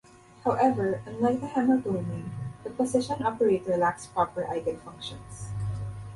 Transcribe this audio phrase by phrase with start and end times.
[0.43, 2.31] However, unlike the Hamiltonian,
[2.63, 5.51] the position operator lacks proper eigenfunctions.